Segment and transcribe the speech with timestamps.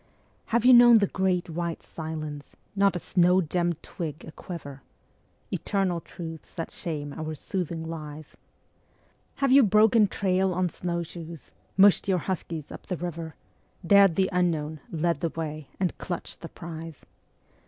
[0.47, 4.81] Have you known the Great White Silence, not a snow gemmed twig aquiver?
[5.51, 8.35] (Eternal truths that shame our soothing lies).
[9.35, 11.51] Have you broken trail on snowshoes?
[11.77, 13.35] mushed your huskies up the river,
[13.85, 17.05] Dared the unknown, led the way, and clutched the prize?